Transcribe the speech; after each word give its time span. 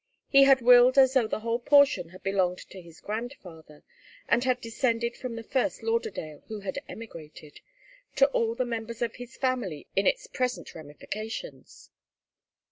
He 0.29 0.45
had 0.45 0.63
willed 0.63 0.97
as 0.97 1.13
though 1.13 1.27
the 1.27 1.41
whole 1.41 1.59
portion 1.59 2.09
had 2.09 2.23
belonged 2.23 2.57
to 2.71 2.81
his 2.81 2.99
grandfather, 3.01 3.83
and 4.27 4.43
had 4.43 4.59
descended 4.59 5.15
from 5.15 5.35
the 5.35 5.43
first 5.43 5.83
Lauderdale 5.83 6.41
who 6.47 6.61
had 6.61 6.79
emigrated, 6.89 7.59
to 8.15 8.25
all 8.29 8.55
the 8.55 8.65
members 8.65 9.03
of 9.03 9.17
his 9.17 9.37
family 9.37 9.85
in 9.95 10.07
its 10.07 10.25
present 10.25 10.73
ramifications. 10.73 11.91